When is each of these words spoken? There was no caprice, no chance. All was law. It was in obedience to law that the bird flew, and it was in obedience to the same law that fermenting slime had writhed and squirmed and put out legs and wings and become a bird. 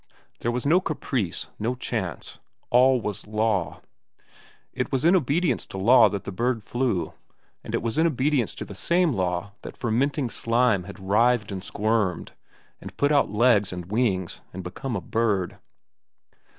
There 0.39 0.49
was 0.49 0.65
no 0.65 0.79
caprice, 0.81 1.45
no 1.59 1.75
chance. 1.75 2.39
All 2.71 2.99
was 2.99 3.27
law. 3.27 3.81
It 4.73 4.91
was 4.91 5.05
in 5.05 5.15
obedience 5.15 5.67
to 5.67 5.77
law 5.77 6.09
that 6.09 6.23
the 6.23 6.31
bird 6.31 6.63
flew, 6.63 7.13
and 7.63 7.75
it 7.75 7.83
was 7.83 7.99
in 7.99 8.07
obedience 8.07 8.55
to 8.55 8.65
the 8.65 8.73
same 8.73 9.13
law 9.13 9.51
that 9.61 9.77
fermenting 9.77 10.31
slime 10.31 10.85
had 10.85 10.99
writhed 10.99 11.51
and 11.51 11.63
squirmed 11.63 12.31
and 12.81 12.97
put 12.97 13.11
out 13.11 13.29
legs 13.29 13.71
and 13.71 13.91
wings 13.91 14.41
and 14.51 14.63
become 14.63 14.95
a 14.95 15.01
bird. 15.01 15.59